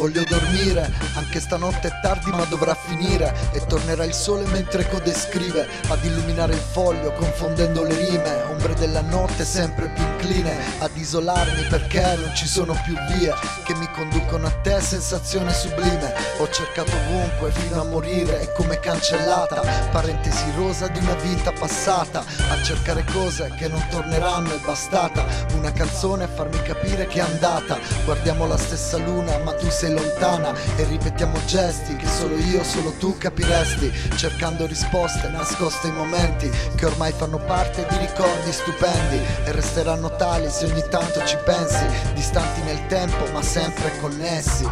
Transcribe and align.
Voglio 0.00 0.24
dormire, 0.24 0.90
anche 1.12 1.40
stanotte 1.40 1.88
è 1.88 2.00
tardi 2.00 2.30
ma 2.30 2.46
dovrà 2.46 2.74
finire. 2.74 3.34
E 3.52 3.66
tornerà 3.66 4.04
il 4.04 4.14
sole 4.14 4.46
mentre 4.46 4.88
code 4.88 5.12
scrive 5.12 5.68
Ad 5.88 6.02
illuminare 6.02 6.54
il 6.54 6.58
foglio 6.58 7.12
confondendo 7.12 7.84
le 7.84 7.94
rime. 7.94 8.44
Ombre 8.48 8.72
della 8.76 9.02
notte 9.02 9.44
sempre 9.44 9.90
più 9.90 10.02
incline 10.02 10.56
Ad 10.78 10.96
isolarmi 10.96 11.64
perché 11.64 12.16
non 12.16 12.34
ci 12.34 12.46
sono 12.46 12.78
più 12.84 12.94
vie 13.10 13.34
Che 13.64 13.74
mi 13.74 13.88
conducono 13.92 14.46
a 14.46 14.50
te, 14.50 14.80
sensazione 14.80 15.52
sublime. 15.52 16.14
Ho 16.38 16.48
cercato 16.48 16.92
ovunque 16.92 17.50
fino 17.50 17.80
a 17.80 17.84
morire 17.84 18.40
E 18.40 18.52
come 18.52 18.80
cancellata 18.80 19.60
Parentesi 19.90 20.50
rosa 20.56 20.88
di 20.88 20.98
una 21.00 21.14
vita 21.14 21.52
passata. 21.52 22.24
A 22.48 22.62
cercare 22.62 23.04
cose 23.12 23.52
che 23.56 23.68
non 23.68 23.84
torneranno 23.90 24.54
è 24.54 24.58
bastata. 24.64 25.26
Una 25.54 25.72
canzone 25.72 26.24
a 26.24 26.28
farmi 26.28 26.62
capire 26.62 27.06
che 27.06 27.18
è 27.18 27.22
andata. 27.22 27.78
Guardiamo 28.04 28.46
la 28.46 28.56
stessa 28.56 28.96
luna 28.96 29.36
ma 29.38 29.52
tu 29.52 29.68
sei 29.68 29.89
lontana 29.90 30.54
E 30.76 30.84
ripetiamo 30.84 31.38
gesti 31.46 31.96
che 31.96 32.06
solo 32.06 32.36
io, 32.36 32.62
solo 32.64 32.92
tu 32.92 33.16
capiresti 33.18 33.92
Cercando 34.16 34.66
risposte 34.66 35.28
nascoste 35.28 35.88
in 35.88 35.94
momenti 35.94 36.50
Che 36.74 36.86
ormai 36.86 37.12
fanno 37.12 37.38
parte 37.38 37.86
di 37.88 37.96
ricordi 37.98 38.52
stupendi 38.52 39.20
E 39.44 39.52
resteranno 39.52 40.14
tali 40.16 40.48
se 40.50 40.66
ogni 40.66 40.84
tanto 40.88 41.24
ci 41.24 41.36
pensi 41.44 41.84
Distanti 42.14 42.62
nel 42.62 42.86
tempo 42.86 43.30
ma 43.32 43.42
sempre 43.42 43.92
connessi 44.00 44.66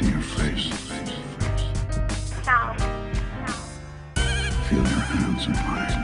see 0.00 0.10
your 0.10 0.20
face. 0.20 0.66
Face, 0.68 1.10
face. 1.38 2.46
Now, 2.46 2.74
now. 2.78 3.52
Feel 4.68 4.78
your 4.78 5.04
hands 5.12 5.46
in 5.46 5.52
mine. 5.52 6.00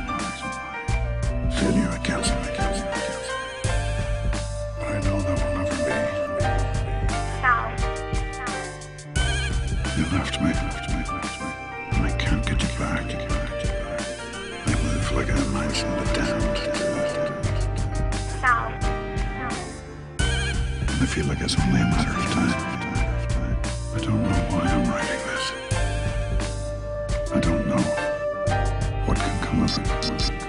Feel 1.52 1.74
you 1.80 1.88
against 2.00 2.32
me. 2.34 2.40
But 4.78 4.86
I 4.86 5.00
know 5.00 5.18
that 5.20 5.36
will 5.42 5.54
never 5.56 5.78
be. 5.86 5.94
You 9.96 10.04
left 10.12 10.36
me, 10.42 10.48
left 10.48 10.88
me, 10.90 10.96
left 10.96 11.40
me. 11.40 11.48
And 11.92 12.02
I 12.06 12.08
can't 12.18 12.44
get 12.46 12.58
you 12.62 12.72
back. 12.78 13.06
I 14.66 14.74
live 14.84 15.12
like 15.12 15.30
I 15.30 15.32
mentioned 15.58 15.96
the 15.98 16.04
damned. 16.14 16.58
I 20.98 21.06
feel 21.06 21.26
like 21.26 21.40
it's 21.40 21.56
only 21.58 21.80
a 21.80 21.84
matter 21.84 22.10
of 22.10 22.24
time. 22.32 22.75
What 29.06 29.16
can 29.16 29.40
come 29.40 29.62
of 29.62 29.78
it. 29.78 30.45